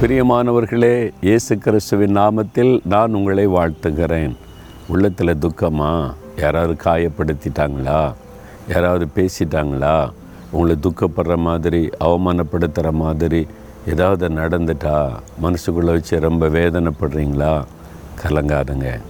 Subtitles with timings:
[0.00, 4.34] பிரியமானவர்களே இயேசு கிறிஸ்துவின் நாமத்தில் நான் உங்களை வாழ்த்துகிறேன்.
[4.88, 6.14] உள்ளத்தில் துக்கமா?
[6.36, 8.12] யாராவது காயப்படுத்திட்டாங்களா?
[8.68, 10.10] யாராவது பேசிட்டாங்களா?
[10.50, 13.46] உங்களை துக்கப்படுற மாதிரி அவமானப்படுத்துகிற மாதிரி
[13.88, 15.08] ஏதாவது நடந்துட்டா
[15.42, 17.64] மனசுக்குள்ளே வச்சு ரொம்ப வேதனைப்படுறீங்களா?
[18.22, 19.00] கலங்காதுங்க.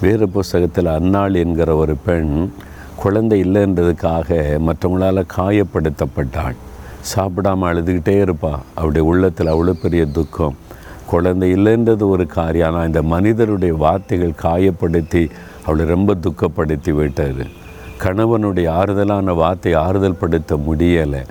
[0.00, 2.52] வேறு புஸ்தகத்தில் அன்னாள் என்கிற ஒரு பெண்
[2.96, 6.56] குழந்தை இல்லைன்றதுக்காக மற்றவங்களால் காயப்படுத்தப்பட்டாள்.
[7.12, 10.56] சாப்பிடாம அழுதுகிட்டே இருப்பாள் அவருடைய உள்ளத்தில் அவ்வளோ பெரிய துக்கம்.
[11.12, 12.68] குழந்தை இல்லைன்றது ஒரு காரியம்.
[12.68, 15.22] ஆனால் இந்த மனிதருடைய வார்த்தைகள் காயப்படுத்தி
[15.66, 17.44] அவளை ரொம்ப துக்கப்படுத்தி விட்டார்
[18.04, 21.22] கணவனுடைய ஆறுதலான வார்த்தை ஆறுதல் படுத்த முடியலை.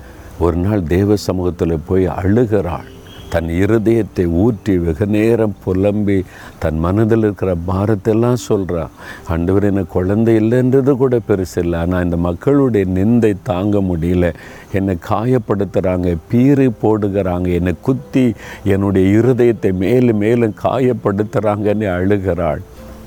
[0.44, 2.88] ஒரு நாள் தேவ சமூகத்தில் போய் அழுகிறாள்.
[3.32, 6.18] தன் இருதயத்தை ஊற்றி வெகு நேரம் புலம்பி
[6.58, 8.92] தன் மனதில் இருக்கிற பாரத்தெல்லாம் சொல்கிறான்
[9.28, 11.78] ஆண்டவர் எனக்கு குழந்தை இல்லைன்றது கூட பெருசு இல்லை.
[11.78, 14.28] ஆனால் இந்த மக்களுடைய நிந்தை தாங்க முடியல.
[14.72, 17.48] என்னை காயப்படுத்துகிறாங்க பீறி போடுகிறாங்க.
[17.58, 18.26] என்னை குத்தி
[18.74, 22.62] என்னுடைய இருதயத்தை மேலும் மேலும் காயப்படுத்துகிறாங்கன்னு அழுகிறாள்.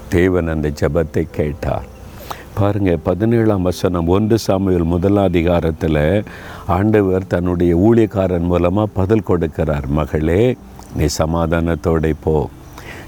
[0.09, 1.87] தேவன் அந்த ஜபத்தை கேட்டார்.
[2.59, 6.23] பாருங்கள் பதினேழாம் வசனம் ஒன்று சாமியல் முதல் அதிகாரத்தில்
[6.67, 9.87] ஆண்டவர் தன்னுடைய ஊழியக்காரன் மூலமாக பதில் கொடுக்கிறார்.
[9.87, 10.57] மகளே
[10.95, 12.49] நீ சமாதானத்தோட போ.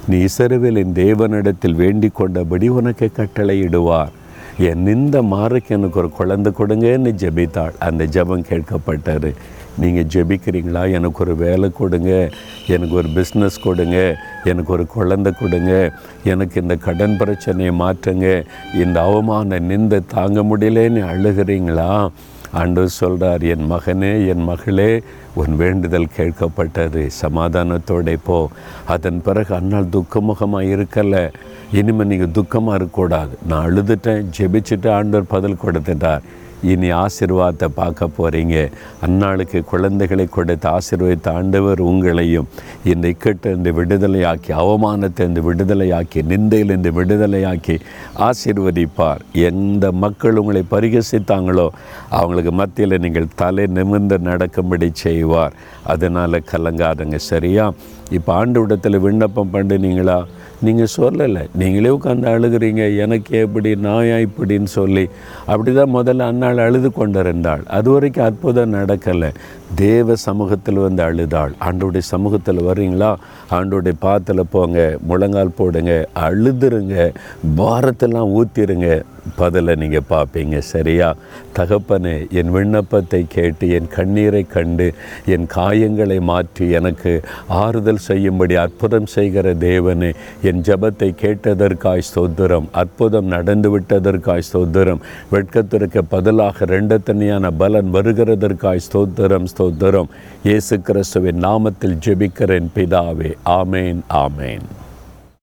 [0.08, 4.12] நீ இசரவேலின் தேவனிடத்தில் வேண்டிக் கொண்டபடி உனக்கு கட்டளையிடுவார்.
[4.58, 7.78] என் நிந்த மாறுக்கு எனக்கு ஒரு குழந்தை கொடுங்கன்னு ஜெபித்தாள்.
[7.78, 9.34] அந்த ஜெபம் கேட்கப்பட்டார்
[9.78, 10.92] நீங்கள் ஜெபிக்கிறீங்களா?
[10.92, 12.30] எனக்கு ஒரு வேலை கொடுங்க.
[12.68, 14.16] எனக்கு ஒரு பிஸ்னஸ் கொடுங்க.
[14.44, 15.92] எனக்கு ஒரு குழந்தை கொடுங்க.
[16.24, 18.44] எனக்கு இந்த கடன் பிரச்சனையை மாற்றுங்க.
[18.74, 22.08] இந்த அவமான நிந்தை தாங்க முடியலன்னு அழுகிறீங்களா?
[22.50, 25.02] அன்று சொல்கிறார் என் மகனே என் மகளே
[25.34, 27.10] உன் வேண்டுதல் கேட்கப்பட்டது.
[27.22, 28.48] சமாதானத்தோட போ.
[28.84, 31.32] அதன் பிறகு அன்னால் துக்கமுகமாக இருக்கலை.
[31.80, 33.34] இனிமேல் நீங்கள் துக்கமாக இருக்கக்கூடாது.
[33.48, 36.24] நான் அழுதுட்டேன் ஜெபிச்சுட்டு ஆண்டவர் பதில் கொடுத்துட்டார்.
[36.62, 38.72] இனி ஆசீர்வாதத்தை பார்க்க போகிறீங்க
[39.06, 42.48] அன்னாளுக்கு குழந்தைகளை கொடுத்து ஆசீர்வதித்த ஆண்டவர் உங்களையும்
[42.84, 47.78] இந்த இக்கட்டிலிருந்து விடுதலையாக்கி அவமானத்தை விடுதலையாக்கி நிந்தையிலிருந்து விடுதலையாக்கி
[48.18, 49.20] ஆசீர்வதிப்பார்.
[49.32, 51.68] எந்த மக்கள் உங்களை பரிகசித்தாங்களோ
[52.08, 55.52] அவங்களுக்கு மத்தியில் நீங்கள் தலை நிமிர்ந்து நடக்கும்படி செய்வார்.
[55.84, 57.16] அதனால் கலங்காதங்க.
[57.16, 57.72] சரியா?
[58.10, 60.24] இப்போ ஆண்டு விடத்தில் விண்ணப்பம் பண்ணுனீங்களா?
[60.60, 61.48] நீங்கள் சொல்லலை.
[61.54, 62.96] நீங்களே உட்காந்து அழுகிறீங்க.
[62.96, 65.08] எனக்கு எப்படி நான் இப்படின்னு சொல்லி.
[65.46, 69.30] அப்படி தான் முதல்ல அண்ணா நாள் அழுது கொண்டிருந்தாள் அது வரைக்கும் அற்புதம் நடக்கலை.
[69.74, 71.52] தேவ சமூகத்தில் வந்து அழுதாள்.
[71.60, 73.14] ஆண்டோடைய சமூகத்தில் வர்றீங்களா?
[73.50, 77.14] ஆண்டோடைய பாத்தில் போங்க முழங்கால் போடுங்க அழுதுருங்க
[77.56, 79.02] பாரத்தெல்லாம் ஊற்றிருங்க
[79.36, 81.14] பதிலை நீங்கள் பார்ப்பீங்க சரியா?
[81.58, 84.92] தகப்பனே என் விண்ணப்பத்தை கேட்டு என் கண்ணீரை கண்டு
[85.26, 93.78] என் காயங்களை மாற்றி எனக்கு ஆறுதல் செய்யும்படி அற்புதம் செய்கிற தேவனே என் ஜபத்தை கேட்டதற்காய் ஸ்தோத்திரம் அற்புதம் நடந்து
[93.78, 100.10] விட்டதற்காய் ஸ்தோத்திரம் வெட்கத்திற்கு பதிலாக ரெண்டு தனியான பலன் வருகிறதற்காய் ஸ்தோத்திரம் ஸ்தோத்திரம்.
[100.42, 103.32] இயேசு கிறிஸ்துவின் நாமத்தில் ஜெபிக்கிறேன் பிதாவே.
[103.44, 104.81] ஆமேன் ஆமேன்.